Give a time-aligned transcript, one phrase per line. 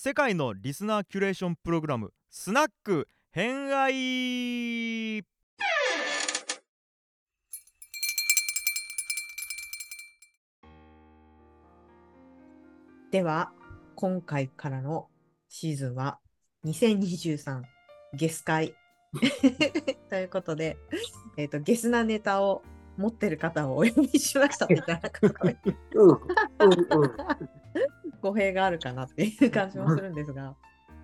[0.00, 5.24] 世界のリスナーキュレーションプログラムスナック偏愛。
[13.10, 13.50] では、
[13.96, 15.08] 今回からの
[15.48, 16.20] シーズンは
[16.64, 17.62] 2023
[18.14, 18.76] ゲス会。
[20.10, 20.76] ということで、
[21.36, 22.62] えっ、と、ゲスなネタを
[22.96, 24.68] 持ってる方をお呼びしました。
[24.68, 25.10] みたいな。
[28.22, 30.54] 語弊があるかなっていう感じもするんですが、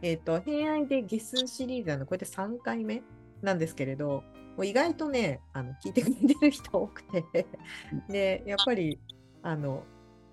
[0.03, 3.03] えっと、平安でゲスシリーズあの、こうやって3回目
[3.43, 4.23] なんですけれど、
[4.57, 7.47] もう意外とね、あの聞いてくれてる人多くて、
[8.09, 9.01] で、やっぱり、
[9.43, 9.85] あの、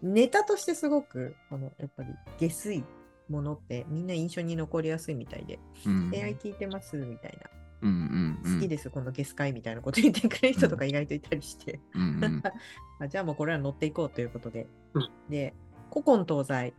[0.02, 2.84] ネタとしてすごく、この、やっぱり、下水
[3.30, 6.12] ものってみんな印象に残りやすいみたいで、うん。
[6.12, 7.50] 恋愛聞いてますみたいな、
[7.82, 8.56] うんうんうん。
[8.56, 12.44] 好きです、このゲス会みたいなこと言ってくれる人とか意外といたりして、うんうん。
[13.00, 14.68] あじゃあもうこれは乗っていこうということで。
[14.94, 15.10] うん。
[15.30, 15.54] で、
[15.92, 16.74] 古今東西。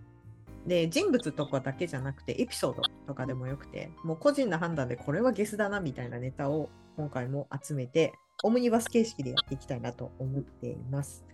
[0.66, 8.12] で、人物とかだけじゃなくて、エピソードとかでもよくて、もう個人の判断でこれはゲスだなみたいなネタを今回も集めて、
[8.45, 11.25] オムニバス形式でやっていきたいなと思っています。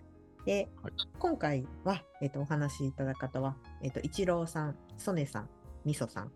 [0.45, 5.49] で、はい今回は、えっとお話しいただく方は、えっと一郎さん、ソネさん、
[5.85, 6.31] みそさん、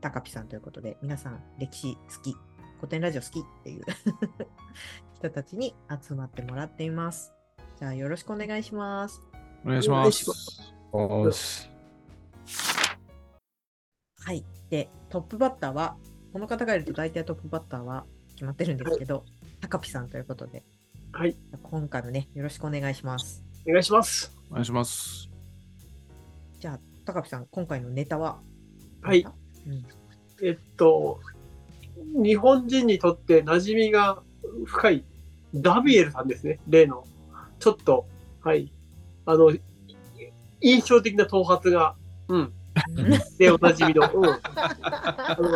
[0.00, 2.34] たかぴさんということで、皆さん歴史好き、
[2.76, 3.84] 古典ラジオ好きっていう
[5.18, 7.32] 人たちに集まってもらっています。
[7.78, 9.20] じゃあよろしくお願いします。
[9.64, 10.77] お願いします。
[10.90, 11.30] は
[14.32, 14.44] い。
[14.70, 15.96] で、トップバッターは、
[16.32, 19.24] この方がいると大体トップバッターは決まってるんですけど、
[19.60, 20.64] たかぴさんということで、
[21.12, 21.36] はい。
[21.62, 23.44] 今回もね、よろしくお願いします。
[23.66, 24.34] お願いします。
[24.50, 25.30] お願いします。
[26.58, 28.40] じゃあ、たかぴさん、今回のネタは？
[29.02, 29.26] はい。
[29.66, 29.84] うん、
[30.42, 31.20] えっと、
[31.96, 34.22] 日本人にとって馴染みが
[34.64, 35.04] 深い
[35.54, 36.60] ダビエルさんですね。
[36.68, 37.04] 例の。
[37.58, 38.06] ちょっと、
[38.42, 38.72] はい。
[39.26, 39.52] あの、
[40.60, 41.94] 印象的な頭髪が、
[42.28, 42.52] うん。
[43.38, 44.10] で、おなじみの。
[44.12, 44.24] うん。
[44.52, 45.48] あの、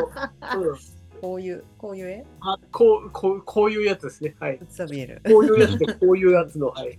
[0.61, 0.78] うん。
[1.20, 2.27] こういう、こういう絵？
[2.41, 4.34] あこう、こう、こういうやつですね。
[4.41, 4.58] はい。
[4.69, 5.23] ザビエル。
[5.25, 6.98] こういうやつで、こういうやつの、はい。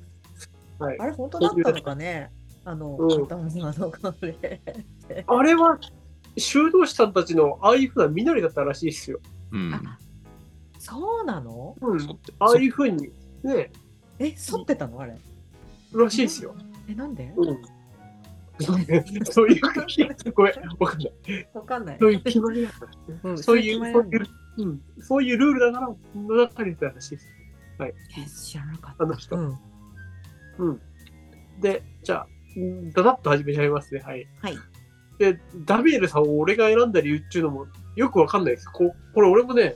[0.80, 1.00] はい。
[1.00, 2.32] あれ、本当だったのかね？
[2.66, 3.28] あの、うん。
[5.28, 5.78] あれは、
[6.38, 9.20] 修道士さんたちのああいうふうな身なりだったらしいですよ。
[9.52, 9.74] うん。
[9.74, 10.00] あ
[10.80, 11.76] そうなの？
[11.82, 12.20] うん。
[12.40, 13.10] ああいうふうに、
[13.44, 13.72] ね、
[14.20, 15.18] え、剃ってたのあれ？
[15.94, 16.56] らしいですよ。
[16.90, 17.34] え、なんで？
[17.36, 17.62] うん。
[18.60, 19.62] そういう、
[20.34, 21.14] ごめん、わかんない。
[21.54, 21.98] わかんない。
[22.00, 23.32] そういう決まりだから。
[23.32, 24.28] うんそういう、そういう、
[24.58, 27.28] うん、そういうルールだから、物語りたらしいです。
[27.82, 27.94] え
[28.30, 29.04] 知らなかった。
[29.04, 29.36] あの人。
[29.36, 29.60] うん。
[30.60, 30.82] うん。
[31.60, 34.02] で、じゃあ、うんだだっと始めちゃいますね。
[34.02, 34.28] はい。
[34.42, 34.58] はい。
[35.18, 38.68] で、ダビエルさんを俺が選んだ理由っていうのもよくわかんないです。
[38.72, 39.76] ここれ俺もね、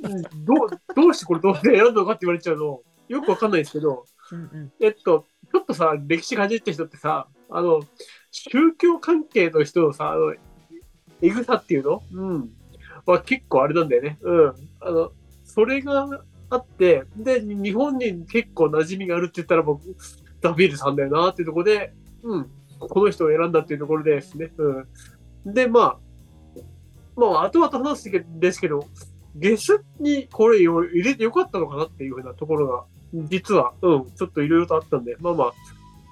[0.00, 4.72] う んどう、どうしてこれどうして選んだのかって言われちゃうの、よくわかんないですけど、うんうん。
[4.80, 7.82] えっと、ちょっとさ、歴史かじった人ってさ、あの、
[8.30, 10.34] 宗教関係の人のさ、あの、
[11.22, 12.02] えぐさっていうの？
[12.12, 12.50] うん。
[13.06, 14.18] は結構あれなんだよね。
[14.20, 14.54] うん。
[14.80, 15.12] あの、
[15.44, 16.08] それが
[16.48, 19.82] あって、で、日本に結構馴染みがあるって言ったら僕、
[20.40, 22.50] ダビエルさんだよなっていうところで、うん。
[22.78, 24.52] この人を選んだっていうところでですね。
[24.56, 25.54] うん。
[25.54, 25.98] で、まあ、
[27.16, 28.86] まあ、後々話すんですけど、
[29.34, 32.84] ゲスにこれを入れてよかったのかなっていうふうなところが、
[33.28, 35.52] 実は、うん、ちょっといろいろとあったんで、まあまあ、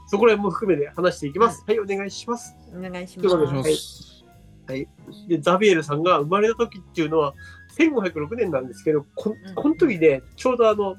[0.09, 1.63] そこら辺も含めて話していきます。
[1.67, 2.57] はい、お願いします。
[2.75, 3.71] お願いします。
[3.71, 4.25] いし
[4.67, 4.83] ま
[5.13, 5.29] す。
[5.29, 7.35] で、ザビエルさんが生まれた時っていうのは、
[7.79, 10.97] 1506年なんですけど、こうんこの時ね、ちょうどあの、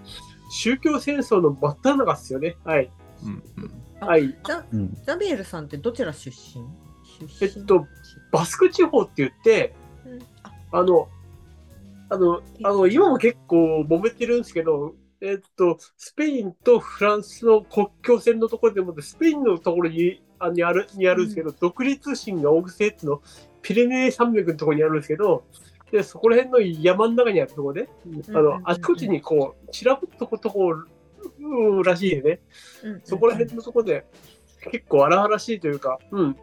[0.51, 2.55] 宗教戦争の真っ只中ですよね。
[2.63, 2.91] はい。
[3.23, 4.07] うんうん。
[4.07, 4.37] はい。
[4.45, 6.63] ザうんザビエルさんってどちら出身？
[7.27, 7.61] 出身？
[7.61, 7.87] えっと、
[8.31, 9.75] バスク地方って言って、
[10.05, 11.09] うんああの、
[12.09, 23.21] あの、あの、今も結構揉めてるんですけど、えっと、スペインとフランスの国境線のところでもスペインのところにあにあるにあるんですけど、独立心が旺盛っていうの、
[23.61, 25.43] ピレネー山脈のところにあるんですけど、
[25.91, 30.73] で、そこら辺の山の中にあるところで、あうんうんうんの、あちこちにこう、散らぶとことこ
[31.83, 32.39] らしいよね。
[32.83, 34.05] うんうんそこら辺のところで、
[34.71, 36.35] 結構荒々しいというか、うん。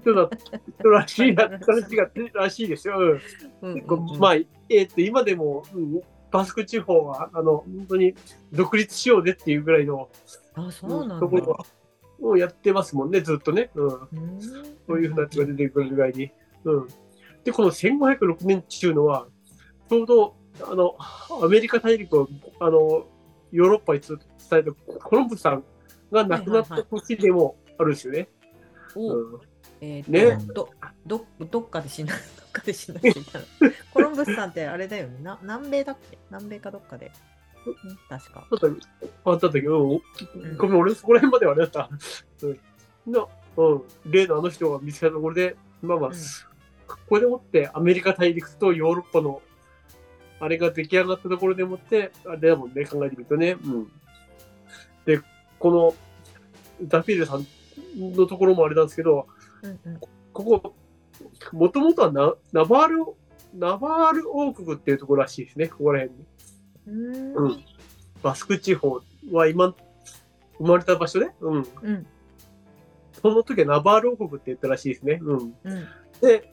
[0.00, 0.30] 人だ、
[0.78, 2.98] 人らしい らしいがらしいですよ。
[2.98, 3.20] うんうん
[3.62, 4.34] うん結構、まあ、
[4.68, 8.14] えっ、と、今でも、うん、バスク地方は、あの、本当に
[8.52, 10.08] 独立しようぜっていうぐらいの、
[10.54, 11.20] あ、そうなんだ。
[11.20, 13.70] ところをやってますもんね、ずっとね。
[13.74, 13.86] うん。
[13.86, 14.40] うん
[14.86, 16.30] そういうふうなやつが出てくるぐらいに。
[16.64, 16.88] うん。
[17.44, 19.26] で、この1506年っていうのは、
[19.88, 20.96] ちょうど、あの、
[21.42, 22.28] アメリカ大陸を、
[22.60, 23.06] あの、
[23.52, 24.18] ヨーロッパに伝
[24.52, 25.64] えたコロンブスさん
[26.12, 28.28] が亡くなった年でもあるんですよね。
[28.94, 29.40] おうん
[29.80, 30.68] えーとねど
[31.06, 33.44] どどっかで死などっかで死なっていたの。
[33.92, 35.18] コロンブスさんってあれだよね。
[35.22, 36.18] な南米だっけ？
[36.30, 37.12] 南米かどっかで、
[37.66, 38.46] うん確か。
[38.50, 40.00] ちょっとたんだけど、ん。
[40.56, 41.90] ごめん、俺そこら辺まではあれだった。
[42.42, 43.74] うん、のう
[44.08, 46.14] ん、例のあの人が見つけたところで、まあまあ、うん。
[46.86, 49.42] ここでもってアメリカ大陸とヨーロッパの
[50.40, 53.56] あれが出来上がったところでもって、あれだもんね、考えてみるとね。
[53.62, 53.92] うん。
[55.04, 55.20] で、
[55.58, 55.94] この
[56.88, 57.46] ダフィールさん
[57.96, 59.26] のところもあれなんですけど、
[59.62, 60.00] うんうん。
[60.32, 60.74] ここ、
[61.52, 63.04] もともとはナナバール、
[63.54, 66.26] ナバール王国っていうところらしいですね、ここら辺に。
[66.86, 67.64] うーんうん
[68.22, 69.00] バスク地方
[69.32, 69.74] は今、
[70.58, 71.66] 生まれた場所で、うん。
[71.82, 72.06] うん
[73.12, 75.18] その時はナバール王国って言ったらしいですね。
[75.22, 75.54] うん。
[75.64, 75.88] うん
[76.20, 76.52] で、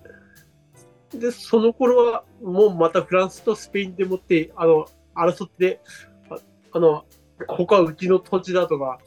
[1.11, 5.81] で、その頃は、もうまたフランスとスペインでもって、あの、争って、
[6.29, 6.37] あ
[6.73, 7.05] あの、
[7.47, 8.99] ここはうちの土地だとか、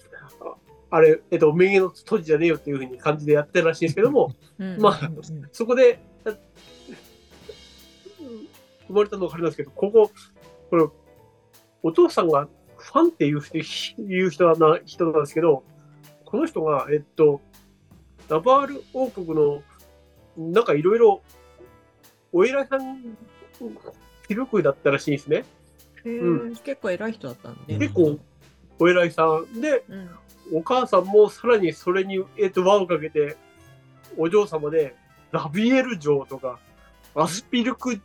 [0.90, 4.80] ああれ、えっと、名義の土地じゃねえよっていうふうに感じでやってるらしいんですけども、うん。
[4.80, 5.10] まあ
[5.52, 6.30] そこで、あ
[8.88, 10.10] 生まれたのがあれなんですけど、ここ、
[10.68, 10.84] これ、
[11.82, 15.62] お父さんがファンっていう人いう人な人なんですけど、
[16.24, 17.40] この人が、えっと、
[18.28, 19.62] ナバール王国の、
[20.36, 21.22] なんかいろいろ、
[22.32, 23.16] お偉いさん、
[24.26, 25.44] 記録だったらしいんですね。
[26.04, 27.78] う結構偉い人だったんで。
[27.78, 28.18] 結構
[28.78, 30.10] お偉いさんで、うん
[30.52, 33.36] お母さんもさらにそれに、えっと、輪をかけて、
[34.16, 34.94] お嬢様で、
[35.30, 36.58] ラビエル城とか、
[37.14, 38.00] アスピルク、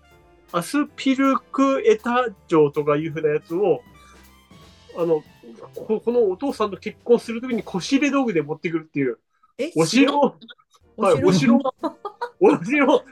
[0.52, 3.82] アスピルクエタ城とかいうふうなやつを、
[4.98, 5.24] あの、
[5.76, 9.20] ここのお父さんと結婚するときに腰入れ道具で持ってくるっていう、
[9.58, 10.20] えお城。
[10.20, 10.36] を、
[10.98, 11.56] はい、お城。
[11.56, 11.62] を、
[12.40, 13.04] お城。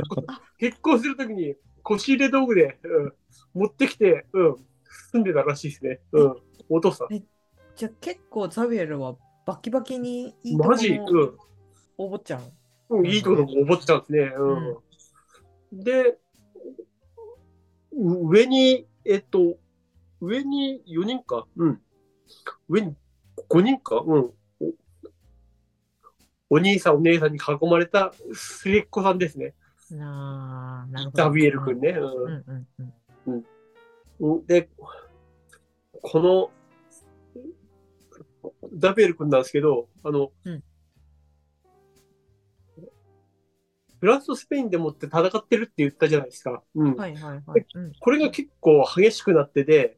[0.57, 3.13] 結婚するときに腰入れ道具で、うん、
[3.53, 4.56] 持ってきて、うん、
[5.12, 6.00] 住んでたらしいですね。
[6.12, 6.36] うん、
[6.69, 7.24] お父さん。
[7.75, 9.16] じゃあ結構ザビエルは
[9.46, 11.06] バキバキにいいとこマジ、うん。
[11.06, 11.36] ろ
[11.98, 12.42] お坊ちゃん？
[12.90, 14.31] うん、いいところも覚えてたんですね。
[14.38, 15.84] うん。
[15.84, 16.18] で、
[17.92, 19.58] う上に、えっと、
[20.22, 21.46] 上に4人か？
[21.58, 21.81] うん。
[22.70, 22.96] 上に
[23.50, 24.04] 5人か？
[24.06, 24.31] うん。
[26.50, 29.56] おお兄さん、お姉さんに囲まれた末っ子さんですね。
[29.90, 31.24] なあ、なるほど。
[31.24, 31.90] ダビエル君ね。
[31.90, 32.68] ううんうん
[33.25, 33.46] うん。
[34.20, 34.70] うんで、
[36.02, 36.52] この、
[38.74, 40.63] ダビエル君なんですけど、あの、うん
[44.00, 46.62] フランスとスペインでもって戦ってるって言ったじゃないですか。
[46.75, 46.95] うん。
[46.95, 47.66] はいはいはい。
[47.74, 49.98] うんこれが結構激しくなってて、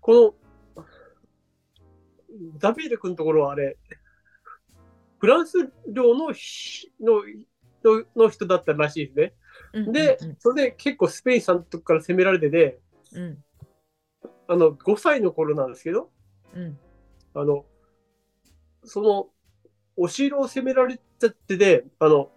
[0.00, 0.36] こ
[0.70, 0.78] の、
[2.58, 3.76] ダビエル君のところはあれ、
[5.18, 7.22] フランス領のひの
[7.82, 9.34] のの人だったらしいですね。
[9.72, 12.78] うんでうん、それで結構スペインさんのとこから攻められてて、
[13.14, 13.44] うん
[14.46, 16.12] あの、5歳の頃なんですけど、
[16.54, 16.78] うん
[17.34, 17.64] あの、
[18.84, 19.28] その、
[19.96, 22.30] お城を攻められちゃってて、あの、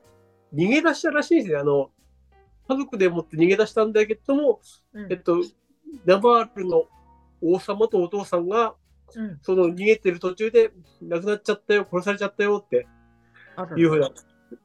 [0.54, 1.58] 逃げ出したらしいんですね。
[1.58, 1.92] あの、
[2.68, 4.62] 家族でもって逃げ出したんだけども、
[4.94, 5.38] うんえっと、
[6.06, 6.86] ナバールの
[7.42, 8.76] 王様とお父さんが、
[9.16, 10.72] うんその逃げてる途中で
[11.02, 12.88] 亡くなっちゃったよ、殺されちゃったよって
[13.78, 14.10] いうふうな、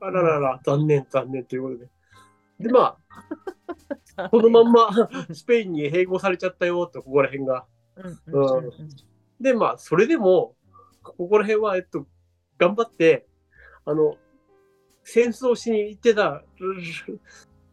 [0.01, 1.89] あららら、残念、残念ということで。
[2.59, 2.97] で、ま
[4.17, 4.89] あ、 このまんま
[5.33, 7.67] スペインに併合されちゃったよって、ここら辺が。
[7.97, 9.10] うん
[9.41, 10.55] で、まあ、それでも、
[11.03, 12.07] ここら辺は、えっと、
[12.59, 13.27] 頑張って、
[13.85, 14.17] あの、
[15.03, 16.43] 戦争しに行ってた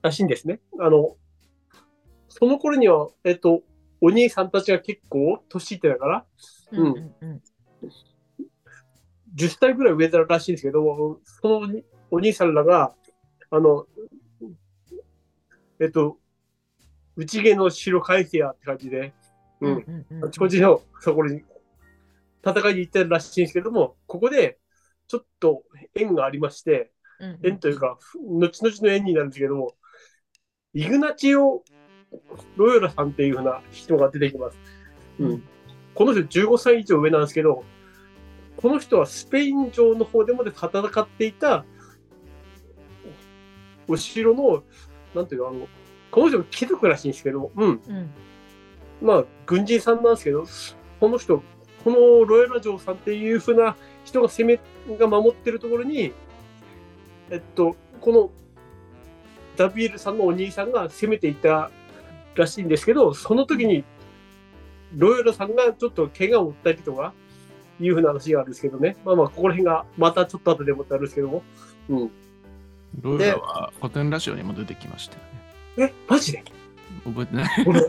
[0.02, 0.60] らしいんですね。
[0.80, 1.18] あの、
[2.30, 3.64] その頃には、えっと、
[4.00, 6.26] お兄さんたちが結構年いってたから、
[6.72, 7.42] うんうんうん。
[9.36, 11.68] 10歳ぐらい上だらしいんですけど、その
[12.12, 12.94] お兄さんらが、
[13.50, 13.86] あの、
[15.80, 16.18] えっと、
[17.16, 19.14] 内毛の城返せやって感じで、
[19.62, 21.44] うん、あちこちのところに
[22.50, 24.60] 戦いに行ってるらしいんですけども、ここで
[25.08, 25.64] ちょっと
[25.96, 27.40] 縁がありまして、うんうん。
[27.44, 29.74] 縁というか、後々の縁になるんですけども、
[30.74, 31.64] イグナチオ・
[32.56, 34.58] ロヨラさんっていうふうな人が出てきます。
[35.20, 35.44] うん、
[35.96, 37.64] この人15歳以上上なんですけど、
[38.58, 41.66] この人はスペイン城の方でもで戦っていた
[43.88, 44.64] お城の、
[45.16, 45.68] なんていうの、あの、
[46.12, 48.10] この人貴族らしいんですけど、うん、うん。
[49.02, 50.46] まあ、軍人さんなんですけど、
[51.00, 51.44] この人、
[51.88, 56.12] このロエラ城さんっていうふうな人が攻め、が守ってるところに、
[57.30, 58.30] えっと、この
[59.56, 61.72] ダビエルさんのお兄さんが攻めていた
[62.36, 63.86] らしいんですけど、その時に、
[64.98, 67.14] ロエラさんがちょっと怪我を負ったりとか、
[67.80, 68.98] いうふうな話があるんですけどね。
[69.06, 71.44] まあまあ、ここら辺がまたちょっと後でもってあるんですけども。
[71.88, 72.12] うん。
[73.00, 75.22] ロイラは古典ラジオにも出てきましたよ
[75.78, 75.94] ね。
[75.94, 76.44] え、マジで？
[77.06, 77.82] 覚えてない俺、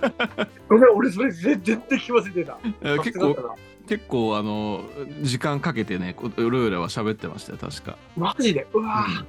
[0.69, 2.59] ごめん、俺それ全然聞き忘れてた。
[2.83, 3.57] え結構
[3.89, 4.85] 結構あの
[5.23, 7.97] 時間かけてねこロイラは喋ってましたよ確か。
[8.17, 8.67] マジで？
[8.73, 9.25] うわぁ、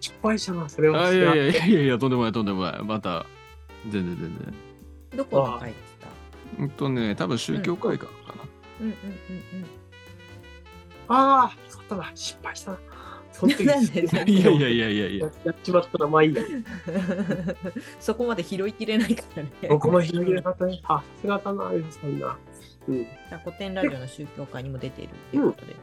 [0.00, 1.06] 失敗したな、それは。
[1.06, 3.26] あいやいやいやいやいやとんでもないとんでもないまた
[3.88, 4.54] 全然全然。
[5.16, 6.08] どこの回でした
[6.62, 8.42] うんとね多分宗教改革かな。
[8.80, 9.00] うんうんうん
[11.12, 12.78] ああ、そうだな、失敗したな。
[13.40, 16.42] そいやいやいやいやいやややっちまったな、まあいいや。
[17.98, 19.50] そこまで拾いきれないからね。
[19.68, 20.80] 僕も広げなかったね。
[20.86, 22.36] さすがだな、エルさんな。
[22.88, 23.06] うん。
[23.44, 25.76] 古典ラジオの宗教会にも出ているということで、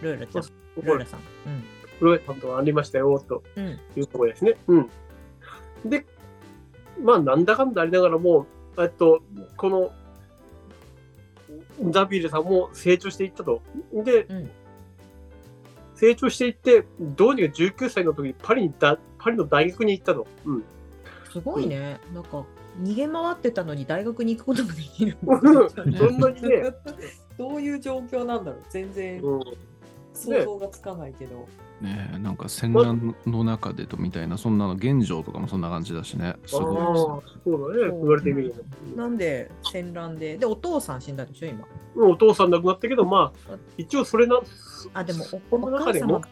[0.00, 1.20] ルーラちゃん、これルーラ、さん。
[1.98, 3.66] プロエさんとはありましたよ、とうん。
[3.66, 3.72] うん。
[3.72, 4.56] いうところですね。
[4.66, 4.90] うん。
[5.84, 6.06] で、
[7.02, 8.46] まあ、なんだかんだありながらも、
[8.78, 9.22] えっと、
[9.56, 9.92] この、
[11.90, 13.60] ザビールさんも成長していったと。
[13.92, 14.50] で、うん
[16.02, 20.26] 成長していって、どうにか19歳の時にパリにだ、パリの大学に行ったと。
[20.44, 20.64] うん。
[21.32, 22.00] すごいね。
[22.12, 22.44] なんか、
[22.82, 25.16] 逃げ回ってたのに大学に行くことができる。
[25.22, 26.74] そんなにね。
[27.38, 29.40] どういう状況なんだろう全然うん、
[30.14, 31.48] 想像がつかないけど。
[31.80, 36.76] ねえなんか戦乱の中でとみたいなそんなの現状とかもそんな感じだしねすああ、ごい
[37.42, 37.90] そうだね。
[37.90, 38.96] 言われてみると。
[38.96, 41.66] なんで戦乱で、で、お父さん死んだでしょ、今？
[41.96, 44.40] うんお父さん亡くなったけど、まあ、一応それな、
[44.94, 46.22] あ、でもお、お母様、うん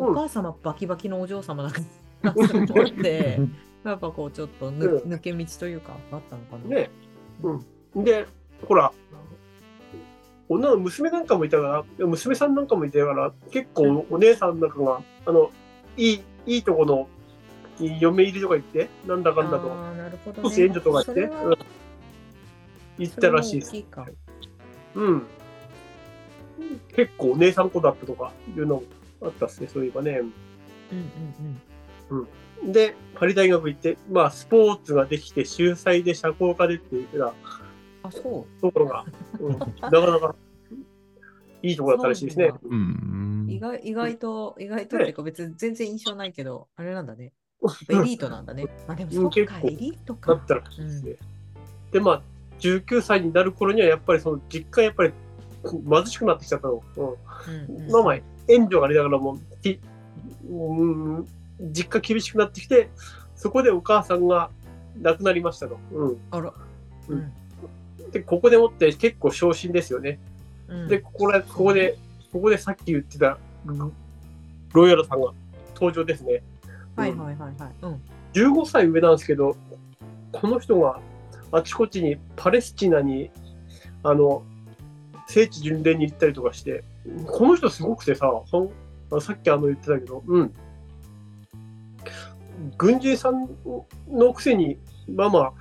[0.00, 1.80] お母様バキバキのお嬢様だか
[2.22, 2.32] ら、
[2.66, 3.40] そこで、
[3.84, 6.76] やっぱこう、ちょっと抜け道というか、あったのかな。
[6.76, 6.90] ね。
[7.42, 8.04] うん。
[8.04, 8.26] で、
[8.66, 8.92] ほら、
[10.48, 15.50] 女の娘なんかもいたから、娘さんなんかもいたから、結構お姉さんなんかが、あの、
[15.96, 17.08] いい、いいとこの
[17.78, 19.70] 嫁入りとか行って、なんだかんだと、
[20.42, 21.54] 少し援助とか言って、うん
[22.98, 24.06] 行ったらしいですいか。
[24.94, 25.22] うん。
[26.94, 28.82] 結構お姉さん子だったとかいうの
[29.22, 30.20] あったっすね、そういえばね。
[30.20, 30.28] うん
[32.10, 32.28] うん
[32.62, 32.72] うん。
[32.72, 37.32] で、パリ大学行って、まあ、スポーツができて、秀才で社交家でっていうような
[38.08, 38.60] あ、そう。
[38.60, 39.04] ところが、
[39.40, 40.34] うん、なかなか
[41.62, 42.52] いいところだったらしいですね。
[43.48, 47.32] 意外意外と、意外とっていうか別に全然印象ないけど、あれなんだね。
[47.88, 48.66] エリートなんだね。
[48.86, 50.46] まあでもそっか、エリートだかっ。
[50.46, 51.16] たらしいですね。
[51.90, 52.22] で、まあ、
[52.60, 55.12] 19歳になる頃には、やっぱりその実家やっぱり
[55.64, 56.82] 貧しくなってきちゃったの。
[56.96, 58.14] うんうんうんまあまあ、
[58.48, 59.80] 援助がありながらも、き
[60.48, 61.26] うん、
[61.72, 62.90] 実家厳しくなってきて、
[63.34, 64.50] そこでお母さんが
[65.00, 65.78] 亡くなりましたと。
[65.92, 66.50] うあら。
[66.50, 67.32] ううんん、
[68.12, 70.18] で、ここでもって結構昇進ですよね。
[70.68, 71.98] うんで、ここらここで、
[72.32, 73.90] ここでさっき言ってたロ
[74.74, 75.32] ロイヤルさんが
[75.74, 76.42] 登場ですね。
[76.96, 77.72] はいはいはいはい。
[77.82, 78.02] うん。
[78.34, 79.56] 15歳上なんですけど、
[80.32, 81.00] この人が
[81.52, 83.30] あちこちにパレスチナに、
[84.02, 84.42] あの、
[85.26, 86.84] 聖地巡礼に行ったりとかして、
[87.26, 88.70] この人すごくてさ、ほん
[89.10, 90.54] あさっきあの言ってたけど、うん。
[92.76, 93.48] 軍人さん
[94.10, 95.52] のくせに、まあまあ、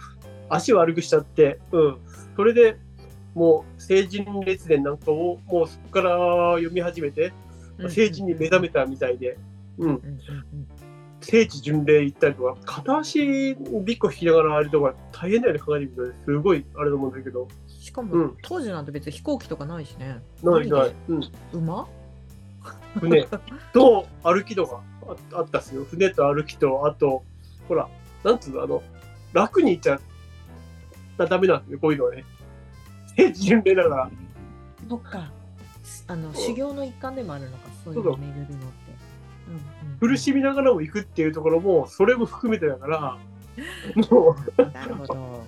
[0.49, 1.97] 足悪くしちゃって、うん。
[2.35, 2.77] それで
[3.33, 7.33] もう成人列伝なんかをもうそこから読み始めて、
[7.89, 9.37] 成人に目覚めたみたいで、
[9.77, 10.01] うん
[11.19, 16.31] 聖地巡礼行ったりとか、片足びっこ引きながらあれとか大変だよね、考えてみると。
[16.31, 17.47] すごいあれだと思うんだけど。
[17.67, 20.21] しかも、うん当時なんて別に飛行機とかないしね。
[20.43, 20.91] ないない。
[21.09, 21.21] うん。
[21.53, 21.87] 馬？
[22.99, 23.27] 船
[23.73, 25.85] と歩きとかああったっすよ。
[25.85, 27.23] 船と歩きと、あと、
[27.67, 27.89] ほら、
[28.23, 28.83] なんつうの、あの、
[29.33, 29.99] 楽に行っちゃ
[31.25, 32.23] ダメなんですよ、こういうのはね。
[33.15, 34.11] 聖地巡礼だから。
[34.89, 35.31] そっか。
[36.07, 38.55] あの、修行の一環でもあるのか、そういうのを巡るのって。
[39.47, 43.17] うんうん苦しみながらも行くっていうところも、それも含めてだから、
[44.11, 44.35] も
[44.71, 45.43] なるほど。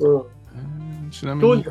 [0.00, 0.20] う、うん。
[0.20, 0.24] う
[1.06, 1.64] んちなみどうに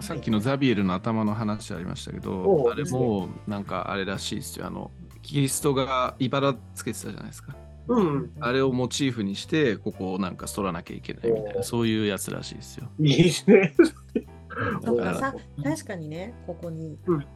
[0.00, 4.90] さっきのザビエルの頭の話ありましたけおどうあれもなんかあれらしいですよあの
[5.22, 7.54] キリストが茨つけてたじゃないですか
[7.90, 8.30] うん。
[8.40, 13.74] あれをモチーフにしてここをなんか取らなきゃいけないみたいなそういうやつらしいですよいいですね。
[14.82, 17.26] だからさ、確かにね、ここに、うん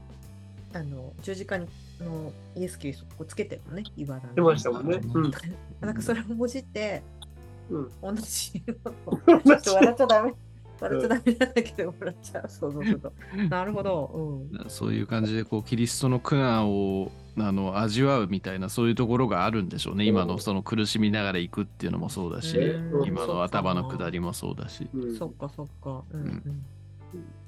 [0.76, 1.68] あの十字架に
[2.00, 4.34] のイエス・キリストをつけてるのね、茨の。
[4.34, 5.00] 出ましたもんね。
[5.14, 5.30] うん。
[5.80, 7.02] なんかそれをもじって、
[7.70, 10.34] うん同じ ちょっと笑っちゃダメ。
[10.84, 12.44] 笑っちゃダメなんだけど、笑っちゃう。
[12.48, 13.48] そうそうそう。
[13.48, 14.48] なるほど。
[14.52, 14.70] うん。
[14.70, 26.04] そういう感じでこうキリストの苦難をあの味わうみたいなそういうところがあるんでしょうね今のその苦しみながら行くっていうのもそうだしうん今の頭の下りもそうだしうんそっかそっか。
[26.12, 26.64] うんうん。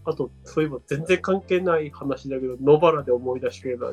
[0.04, 3.86] あと、そういえば全然関係ない話だけど、野原で思い出してくれた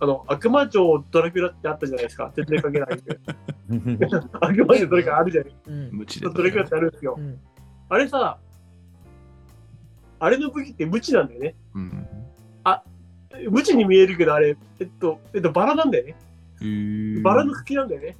[0.00, 2.32] あの、悪魔城ドラキュラってあったじゃないですか。
[2.34, 4.28] 全然関係ないけど。
[4.40, 7.20] 悪魔城ドラキュラあるじゃないうん無知でドラキュラってあるんですよう。
[7.20, 7.38] ん。
[7.90, 8.38] あれさ、
[10.22, 11.56] あれの武器って無知なんだよね。
[11.74, 12.08] うん
[13.50, 17.22] 無知に見えるけど、あれ、えっと、えっと、バラなんだよね。
[17.22, 18.16] バラの茎なんだよね。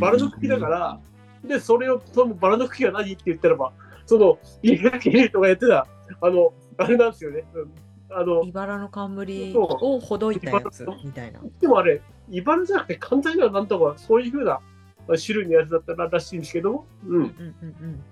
[0.00, 0.98] バラの茎だから、
[1.44, 3.72] で、それを、そのバラの茎が何って言ったらば、
[4.06, 5.86] その、家がきれいとかやってた、
[6.20, 7.44] あの、あれなんですよね。
[7.54, 7.70] うん
[8.14, 9.62] あの、茨の冠そう
[9.96, 11.40] をほどいたやつみたいな。
[11.60, 14.60] でもあれ、茨じゃなくて関西ではなんとかそういうふうな
[15.06, 17.16] 種類のやつだったららしいんですけど、うん。
[17.16, 17.34] うんうん
[17.80, 18.02] うん。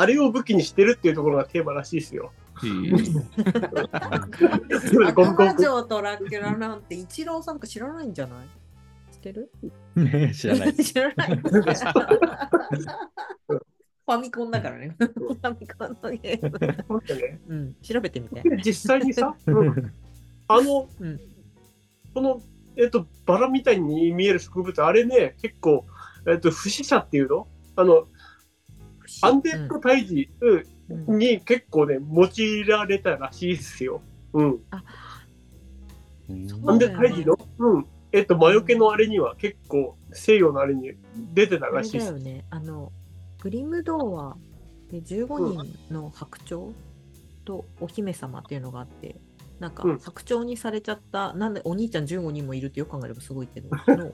[0.00, 2.32] あれを武器にしてるっていうところがテーマらしいですよ。
[2.62, 2.92] へー
[5.12, 8.46] ゴムゴム悪魔城とラッキュラなんて一郎さんか知らないんじゃない？
[8.46, 9.50] ってる？
[10.32, 10.92] 知らないです。
[10.92, 11.36] 知らない。
[11.36, 14.94] ファミコンだからね。
[14.98, 17.02] ファミコンのゲーム。
[17.48, 18.40] うん、調べてみて。
[18.48, 19.92] で実際にさ、う ん
[20.46, 21.20] あの、うん
[22.14, 22.40] この、
[22.76, 25.84] えっと、バラみたいに見える植物、あれね、結構、
[26.26, 27.46] えっと、不死者っていうの？
[27.76, 28.06] あの、
[29.22, 34.00] アンデッドに結構ね、用いられたらしいですよ。
[34.32, 34.60] うん。
[34.70, 34.82] ア
[36.74, 37.86] ンデッド退治の、うん。
[38.12, 40.92] えっと、魔除けのあれには結構、西洋のあれに
[41.34, 42.06] 出てたらしいです。
[42.06, 42.44] だよね。
[42.50, 42.92] あの、
[43.42, 44.36] グリム童話
[44.90, 46.74] で15人の白鳥
[47.44, 49.16] とお姫様っていうのがあって、
[49.60, 54.10] なんかうん白鳥にされちゃった、なんでお兄ちゃん15人もいるってよく考えればすごいけど、 の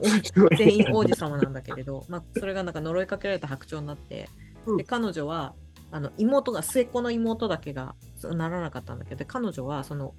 [0.57, 4.44] 全員王子様なんだけれど、まあ、それがなんか呪いかけられた白鳥になって、うん
[4.77, 5.53] で彼女は
[5.91, 10.13] あの妹が末っ子の妹だけがならなかったんだけどで彼女はその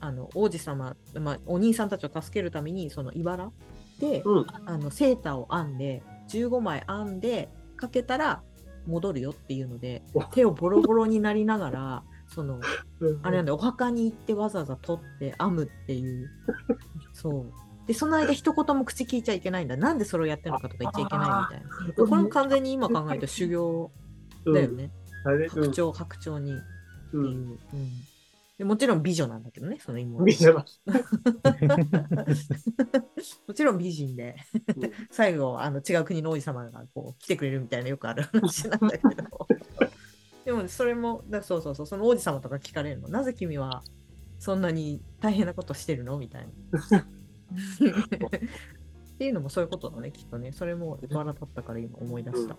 [0.00, 3.52] あの王子様、まあ、お兄さんたちを助けるためにその茨
[4.00, 4.46] で、うん。
[4.64, 8.42] あのセーターを編んで15枚編んでかけたら
[8.86, 12.60] 戻るよっていうのでお手をボロボロになりながらその
[13.00, 16.30] うんあれなんでお墓に行ってわざわざ取って編むっていう。
[17.12, 17.52] そう
[17.90, 19.76] でその間一言も口聞いちゃいけないんだ。
[19.76, 21.92] なんでそれをやってるのかとか言っちゃいけないみたいな。
[22.06, 23.90] これも完全に今考えると修行
[24.44, 24.54] うん。
[24.54, 24.92] だよね、
[25.24, 26.52] あれ白鳥白鳥に。
[26.52, 26.62] って
[27.14, 27.16] う。
[27.16, 27.50] いう、うん。
[27.50, 27.58] ん
[28.58, 30.24] でもちろん美女なんだけどねその妹。
[30.24, 30.64] みんなが
[33.48, 34.36] もちろん美人で。
[34.76, 39.48] うん、最後あの違う国の王子様がこう来てくれるみたいなよくある話なんだけど。
[40.46, 43.08] でもそれもだそうそうそうその王子様とか聞かれるの。
[43.08, 43.82] なぜ君は
[44.38, 46.16] そんなに大変なことしてるの？
[46.18, 47.04] みたいな。
[49.14, 52.56] っていうのもそういうことだねきっとねそれもバラだったから今思い出した。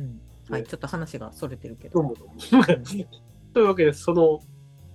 [0.00, 2.02] うんはい、ねちょっと話がそれてるけど。
[2.02, 2.14] どう。
[3.54, 4.40] というわけで、その、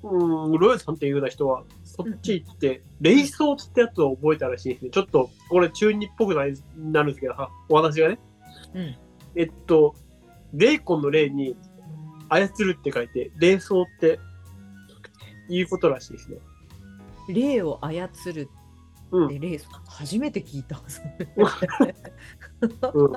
[0.03, 4.91] うん、ロイさんっていうような人は、そっち行って、霊装ってやつを覚えたらしいですね。
[4.91, 6.53] ちょっと、これ中二っぽくなるん
[7.07, 8.19] ですけど、はお話がね。
[8.75, 8.95] うん
[9.35, 9.95] えっと、
[10.53, 11.55] 霊魂の霊に
[12.27, 14.19] 操るって書いて、霊装って
[15.47, 16.37] いうことらしいですね。
[17.29, 18.49] 霊を操る
[19.11, 19.25] うん。
[19.27, 20.81] って霊、初めて聞いた。
[20.87, 21.27] それ。
[22.93, 23.11] うん、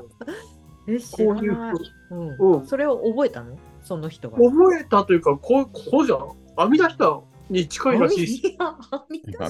[0.95, 1.75] え知らない、
[2.11, 2.37] うん。
[2.39, 2.67] うん。
[2.67, 3.57] それを覚えたの？
[3.83, 4.39] その人が。
[4.39, 6.29] 覚えたというか、こう、こうじゃん。
[6.57, 8.59] 編み出したに近いらしいし。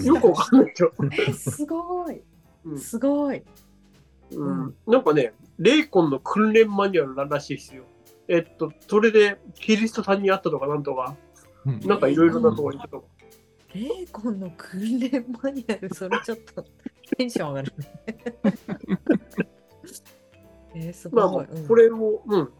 [0.04, 0.90] よくわかんないけど。
[1.26, 2.22] たすごい。
[2.64, 2.78] うん。
[2.78, 3.42] すごい。
[4.34, 7.84] うん、なんかね、霊魂の訓練マニュアルらしいですよ。
[8.28, 11.16] えっと、それでキリストさんに会ったとかなんとか、
[11.66, 11.80] うん。
[11.80, 13.06] なんかいろいろなところに行ったとか。
[13.74, 16.64] 霊魂の訓練マニュアル、それちょっと
[17.16, 17.86] テンション上がるね。
[20.74, 21.44] えー、すまあ、ごい。
[21.46, 22.52] うんこれを、うん。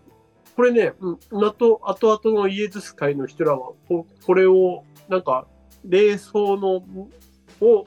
[0.54, 5.46] これね、うん、後々のイエズス会の人らは、ここれを、なんか、
[5.84, 6.84] 霊装の、
[7.60, 7.86] を、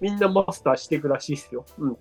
[0.00, 1.64] みんなマスターしていくらしいですよ。
[1.78, 1.96] うん。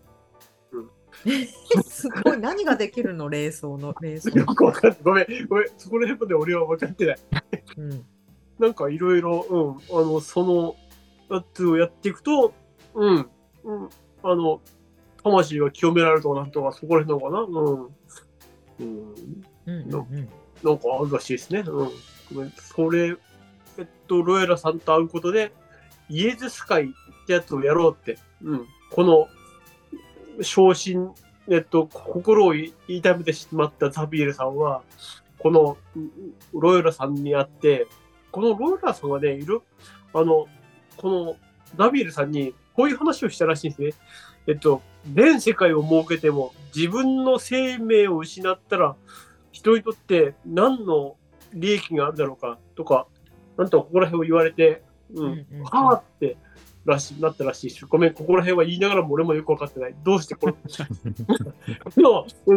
[1.84, 2.38] すごい。
[2.38, 3.30] 何ができるの？
[3.30, 4.30] 霊装の霊装。
[4.38, 5.00] よくわかんない。
[5.04, 5.68] ごめん、ごめん。
[5.78, 7.18] そこら辺まで俺は分かってない。
[7.78, 8.06] うん。
[8.60, 10.76] なんかいろいろ、うん、あの、その
[11.30, 12.54] やつをやっていくと、
[12.96, 13.30] うん、
[13.64, 13.90] うん、
[14.24, 14.62] あの、
[15.24, 17.86] 魂が清められるとかなんとか、そこら辺なのかな、うん。
[18.80, 19.14] うん、
[19.66, 20.30] うんうんのうん
[20.64, 21.60] なんかあるらしいですね。
[21.60, 21.90] うん。
[22.34, 23.16] ごめんそれ、
[23.78, 25.52] えっと、ロエラさんと会うことで、
[26.10, 26.88] イエズス会っ
[27.28, 28.68] てやつをやろうって、うん。
[28.92, 29.28] この、
[30.42, 31.12] 昇進、
[31.50, 34.82] えっと、心を痛めてしまったザビエルさんは、
[35.40, 36.12] このうん
[36.54, 37.88] ロエラさんに会って、
[38.38, 39.62] このロエラさんがね、いる、
[40.14, 40.46] あの、
[40.96, 41.36] この
[41.76, 43.94] ザビエルさんにこういう話をしたらしいんですね。
[44.46, 48.96] えっと、全世界を設けても自分の生命を失ったら
[49.52, 51.16] 人にとって何の
[51.52, 53.08] 利益があるだろうかとか、
[53.58, 54.84] なんとかここら辺を言われて、
[55.16, 56.38] うん、うんうんはあって
[56.86, 59.96] らしなったらしいし、ごめん、ここら辺は言いながらも俺もよく分かってない。
[60.04, 60.54] どうしてこれ、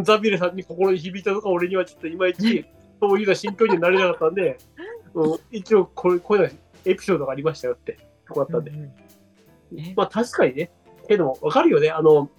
[0.05, 2.67] ザビエルさんに心に響いたのか、俺にはちょっといまいち、
[3.01, 4.59] そういうの心境にはなれなかったんで、
[5.15, 6.51] うん、一応こうこういうの
[6.85, 8.71] エピソードがありましたよって、こうだったんで。
[8.71, 8.93] うん
[9.77, 9.95] え？
[9.97, 10.71] まあ確かにね、
[11.09, 12.31] けども、分かるよね、あの、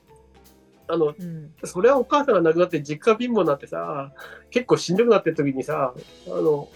[0.88, 1.54] あの、うん。
[1.64, 4.12] それはお母さんが亡くなって実家貧乏になってさ、
[4.50, 5.94] 結構しんどくなってる時にさ、
[6.28, 6.68] あの、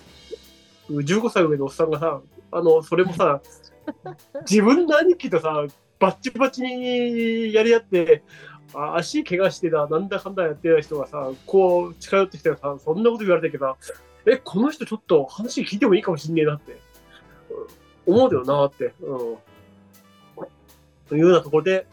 [0.89, 2.21] 15歳上のおっさんがさ、
[2.51, 3.41] あの、それもさ、
[4.49, 5.65] 自分の兄貴とさ、
[5.99, 8.23] バッチバチにやり合って、
[8.73, 13.77] あ足怪我してた、なんだかんだやってた人がさ、こう近寄ってきたらさ、そんなこと言われたけど、
[14.25, 16.77] え、この人ちょっと話聞いてもいいかもしんねえなって、うん
[18.05, 18.93] 思うだよなって。
[19.01, 19.37] うん。
[21.09, 21.87] というようなところで、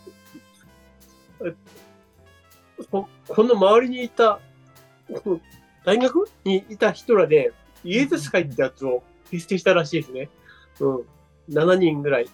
[2.90, 4.40] ここの周りにいた、
[5.84, 7.52] 大学にいた人らで、
[7.84, 10.28] イエズス会ってやつを結成したらしいですね。
[10.80, 11.04] うん。
[11.50, 12.28] 7人ぐらい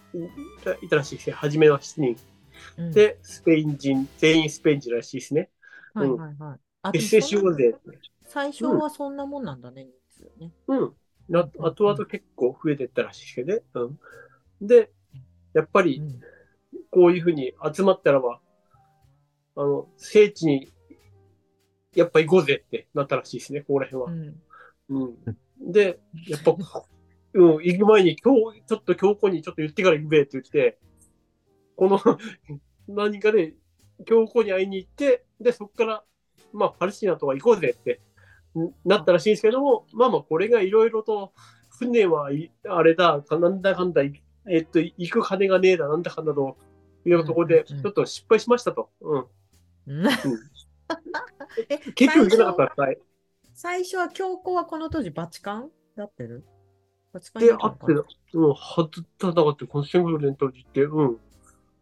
[0.83, 1.37] いたらしいですね。
[1.37, 2.17] 初めは7人。
[2.77, 5.51] うん、で、スペイン人、全員スペイン人らしいですね。
[5.95, 6.61] はいはいはい。
[6.83, 7.75] あ結成しようぜ。
[8.25, 10.53] 最初はそんなもんなんだね、人数ね。
[10.69, 10.95] うん。
[11.29, 13.63] な後々結構増えてったらしいですけどね。
[14.61, 14.67] うん。
[14.67, 14.91] で、
[15.55, 16.21] やっぱりうん
[16.91, 18.41] こういうふうに集まったらば、
[19.57, 20.69] あの、聖地に
[21.95, 24.11] やっぱ行こうぜってなったらしいですね、ここら辺は。
[24.11, 24.43] うん
[24.91, 25.73] うん。
[25.73, 26.57] で、やっぱ、
[27.35, 30.79] うん、行く前に、今日、ちょっと強固にちょっと言ってから行くべって言って、
[31.79, 32.01] この、
[32.89, 33.55] 何かで、
[34.05, 36.05] 強固に会いに行って、で、そこから、
[36.53, 38.01] まあ、パレスチナとか行こうぜって
[38.59, 41.33] んなったらしいんですけども、まあまあ、これがいろいろと、
[41.71, 46.57] 船はいあれだ、なんだかんだ、えっと、行く金がねえだ、なんだかんだと、
[47.05, 48.91] いうところで、ちょっと失敗しましたと。
[49.01, 49.27] うん。
[49.87, 50.09] うん
[51.69, 52.99] え結局行けなかったら、はい。
[53.55, 56.45] 最初は教皇はこの当時バチカンだってる？
[57.13, 57.93] バチカンで、あって、
[58.35, 61.21] うん、外ったなかった、この1500年当時って、うん。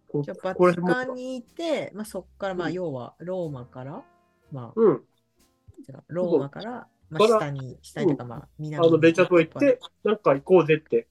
[0.09, 4.03] こじゃバチカンにいて、まあ、そこからまあうん要はローマから、
[4.53, 5.03] まあ、うん。
[6.09, 11.09] ローマから、まあ、下に、下にとかまあ南あの、ベンチャ行って、なんか行こうぜって。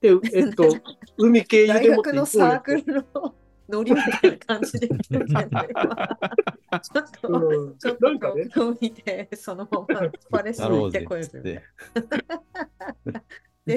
[0.00, 0.64] で、えっと、
[1.18, 2.76] 海系大でもって行こうぜ学のサーク。
[2.76, 3.34] ルの
[3.70, 11.62] ノリみたいな感じで言ってるけど、今ちょっと、うんちょっなんかね、とを見て、そのままパレスに行ってこようぜ。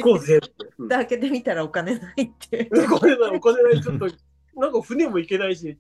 [0.01, 0.47] 行こうぜって。
[0.77, 2.69] うん蓋開けてみたらお金ないって。
[2.73, 4.07] お金ない、お金ない、ちょっと、
[4.55, 5.77] なんか船も行けないし、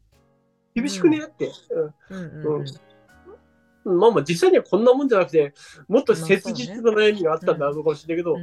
[0.73, 1.23] 厳しくね？
[1.25, 1.51] って。
[2.09, 2.65] うんうんううんん
[3.85, 3.99] うん。
[3.99, 5.53] まあまあ、実際にはこんなもんじゃなくて、
[5.87, 8.37] もっと切実な悩みがあったんだろうかもしれないけど、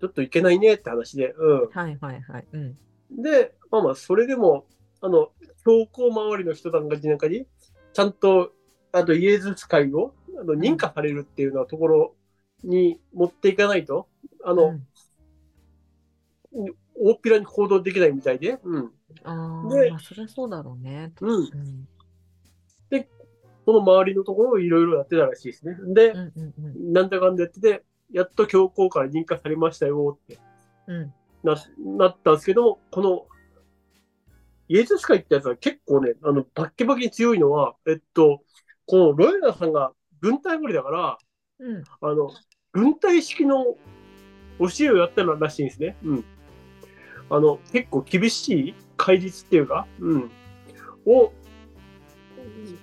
[0.00, 1.34] ちょっと行けないねって話で。
[1.36, 1.68] うん。
[1.68, 2.46] はいはいはい。
[2.52, 2.78] うん
[3.10, 4.66] で、まあまあ、それでも、
[5.00, 5.30] あの、
[5.64, 7.46] 教皇周りの人なんかなんかに、
[7.92, 8.52] ちゃんと、
[8.92, 12.14] あとイエズス会をあの認可されるっていうようなところ
[12.64, 14.08] に持っていかないと、
[14.44, 14.86] あの、うん
[17.00, 18.92] 大っぴらに行動できないみたいで、うん。
[19.22, 21.12] あであ、まあそりゃそうだろうね。
[21.20, 21.30] うん。
[21.30, 21.88] うん
[23.68, 25.76] その周りのところをいろいろやってたらしいですね。
[25.88, 30.38] でう、んうんうんなんだかんだやってて、やっと教皇から認可されましたよって
[30.86, 31.54] うんな
[31.98, 33.26] なったんですけども、この、
[34.68, 38.40] イエズス会ってやつは結構ね、あの、バッケバキに強いのは、えっと、
[38.86, 39.92] このロイヤルさんが
[40.22, 41.18] 軍隊ぶりだから、
[41.60, 42.30] うんあの、
[42.72, 43.76] 軍隊式の
[44.58, 45.96] 教えをやったらしいんですね。
[46.02, 46.24] うん。
[47.30, 50.30] あの、結構厳しい戒律っていうか、うん。
[51.06, 51.32] を、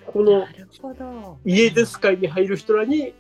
[0.06, 1.40] このなるほど。
[1.46, 3.14] イエズス会に入る人らに、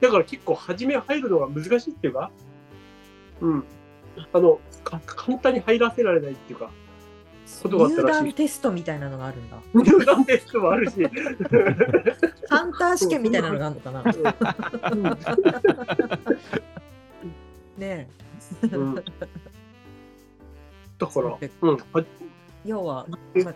[0.00, 2.30] だから結構初め入るのが難しいっていうか、
[3.40, 3.64] うん。
[4.32, 6.70] あの、か簡単に入らせられないっていうか、
[7.62, 8.24] ことがあった入らしい。
[8.24, 9.58] 団テストみたいなのがあるんだ。
[9.74, 10.96] 入団テストもあるし、
[12.52, 14.02] ハンター試験みたいなのがあるのかな？
[17.78, 18.06] ねえ。
[18.70, 18.94] うん。
[18.94, 19.10] だか
[21.20, 21.82] ら、うん、は
[22.64, 23.42] 要は、え？
[23.42, 23.54] まあ、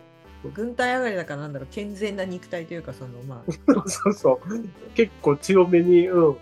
[0.55, 3.53] 軍隊上がりだからなんだろう、健全な肉体というか、そのまあ、
[3.89, 4.49] そうそう、
[4.95, 6.37] 結構強めに、うん、うん、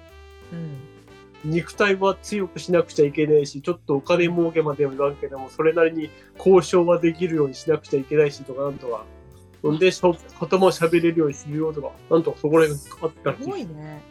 [1.45, 9.05] 肉体は強くしなくちゃいけないし、ちょっとお金儲けまでは言わんけども、それなりに交渉はできるようにしなくちゃいけないしとか、なんとか。
[9.65, 13.63] ほんで、しょ言葉を喋れるようにするよとか、なんとかそこら辺があったらしすごい。
[13.63, 14.03] いね。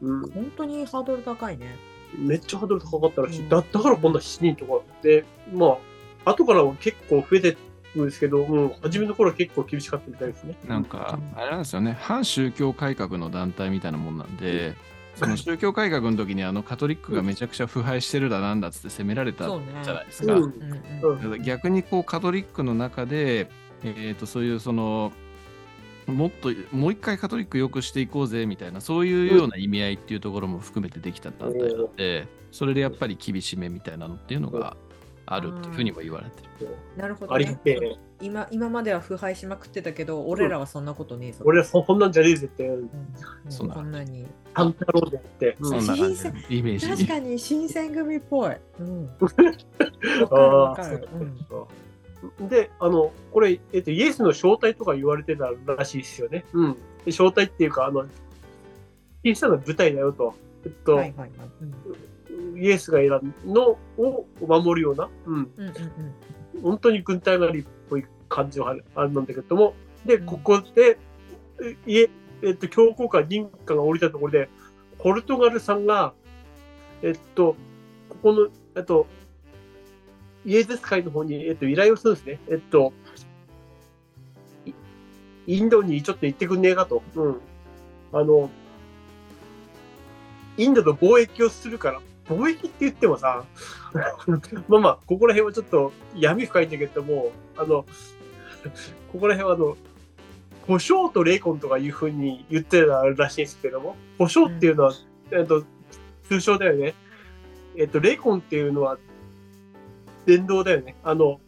[0.00, 1.76] うん、本当にハードル高いね。
[2.16, 3.40] めっちゃハードル高かったらしい。
[3.40, 5.76] うんだだからこんな7人とかで、ま
[6.24, 7.56] あ、後からは結構増えて
[7.94, 10.56] るんですけど、うん、初めの頃は結構厳しかったみたいですね。
[10.66, 14.76] なんか、あれなんですよね、反宗教改革の団体みたいなもんなんで、
[15.14, 20.34] その宗教改革の時にあのカトリックがめちゃくちゃ腐敗してるだなんだっつって責められたそうねじゃないですか。
[20.34, 23.50] うんうんうんうんだから逆にこうカトリックの中で、
[23.84, 25.12] えー、とそういうその
[26.06, 34.76] もっともう一回カトリック良くしていこうぜみたいなそういうような意味合いっていうところも含めてできた団体なので、それでやっぱり厳しめみたいなのっていうのが
[35.26, 36.76] あるっていうふうにも言われてる。
[36.96, 37.58] なるほど、ありね。
[38.20, 38.48] 今。
[38.50, 41.44] 今までは腐敗しまくってたけど、俺らはそんなことねえぞ。
[41.44, 42.90] 俺はそこんなんじゃねえぜって、うん
[43.48, 44.26] そんなこんなに。
[44.52, 45.56] 半太郎でって。
[45.60, 46.96] うんそんな感じイメージに。
[46.96, 48.56] 確かに新選組っぽい。
[48.80, 49.06] うん。
[49.20, 49.56] わかる
[50.30, 51.08] ああわかる。
[51.08, 51.46] そうん
[52.48, 56.44] で、あの、これ、えっと、イエスの正体とか言われてたらしいですよね。
[56.52, 56.76] うん。
[57.04, 58.06] で正体っていうか、あの、
[59.24, 60.34] 小さな舞台だよと。
[60.64, 61.30] えっと、はいはいはい。
[61.60, 61.74] うん
[62.56, 65.72] イエスが選んのを守るような、うん、うんうん
[66.62, 70.98] 本当に軍隊上がりっぽい感じはあるあるんだけども、で、うんここで、
[71.62, 72.10] えいえ、
[72.42, 74.48] えっと、教皇から認可が降りたところで、
[74.98, 76.12] ポルトガルさんが、
[77.02, 77.56] えっと、
[78.08, 79.06] ここの、えっと、
[80.44, 82.38] イエズス会の方に、えっと、依頼をするんですね。
[82.48, 82.92] えっと、
[84.66, 84.72] い
[85.46, 87.02] インドにちょっと行ってくんねえかと。
[87.14, 87.40] うん。
[88.12, 88.50] あの、
[90.56, 93.44] インドと貿易をするから、貿易って言ってもさ、
[94.68, 97.84] まあまあ、ここら辺はちょっと闇深いんだけども、あの、
[99.12, 99.76] ここら辺はあの、
[100.66, 104.92] 胡椒とレイコンとかいうふうに言ってたらしいんですけども、胡椒っていうのは、
[105.30, 105.64] えっと、
[106.28, 106.94] 通称だよね。
[107.76, 108.98] えっと、レイコンっていうのは、
[110.26, 110.96] 電動だよね。
[111.02, 111.40] あの、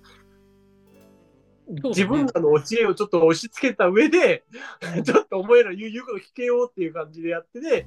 [1.66, 4.44] ね自分らの教えをちょっと押し付けた上で、
[5.04, 7.86] ちょっとお前ら言う言うこと聞けようっていう感じでやってて、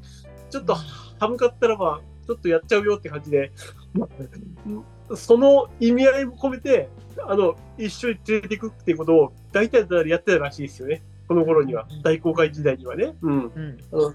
[0.49, 0.75] ちょっと
[1.19, 3.51] 歯向かったらば、ちょっとやっちゃうよって感じで、
[5.15, 6.89] その意味合いも込めて、
[7.25, 11.03] あの、一緒に連れていくっていうことを、大体やってたらしいですよね。
[11.27, 11.87] この頃には。
[12.03, 13.15] 大航海時代にはね。
[13.21, 13.45] うん。
[13.45, 14.13] うんあの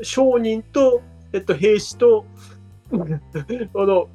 [0.00, 2.24] 商人と、えっと、兵士と、
[2.92, 4.08] あの、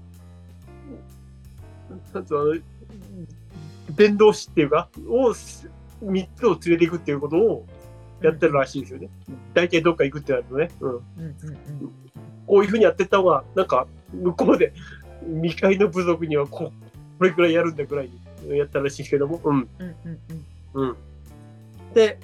[2.14, 2.64] なんつ
[3.96, 5.30] 伝道師っていうか、を、
[6.04, 7.66] 3つを連れていくっていうことを
[8.22, 9.10] やってるらしいですよね。
[9.54, 10.70] 大体どっか行くってなるとね。
[10.80, 11.02] うん。
[12.48, 14.74] こういうふうにやってった方が、なんか、向こうで、
[15.42, 16.72] 未開の部族にはこ、
[17.18, 18.10] これくらいやるんだくらい
[18.50, 19.40] やったらしいですけども。
[19.44, 19.56] うん。
[19.56, 20.20] うんうん
[20.76, 20.96] うんうん。
[21.94, 22.20] で、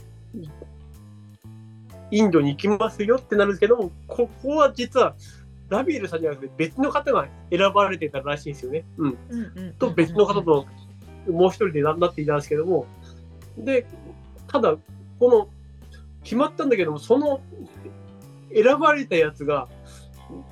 [2.11, 5.15] インドに行きますよってなるんですけども、ここは実は、
[5.69, 8.85] ダビエルさんじゃなくて別の方が選ばれてたらしいんですよね。
[8.97, 9.17] うん。
[9.29, 10.65] うんうんうんと別の方と
[11.29, 12.87] もう一人でなっていたんですけども、
[13.57, 13.85] で、
[14.47, 14.75] ただ、
[15.19, 15.49] この、
[16.23, 17.41] 決まったんだけども、その
[18.53, 19.67] 選ばれたやつが、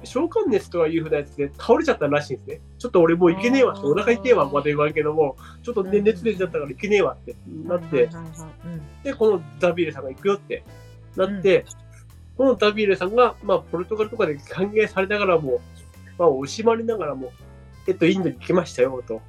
[0.03, 2.61] 召喚熱とかいうふうなやつで倒れちゃったらしいんですね。
[2.79, 8.09] ちょっと俺もういけねえわって、お腹痛えわまで言わんけども、ちょっとね熱出ちゃったからいけねえわってなって、
[9.03, 10.63] で、このダビエルさんが行くよって
[11.15, 11.65] なって、
[12.37, 15.59] このダビエルさんが、まあ、ポルトガルとかで歓迎されながらも、
[16.19, 17.31] まあ、惜しまれながらも、
[17.87, 19.21] えっと、インドに行きましたよ、と。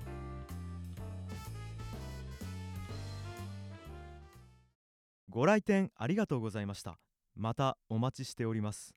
[5.31, 6.99] ご来店ありがとうございました
[7.37, 8.97] またお待ちしております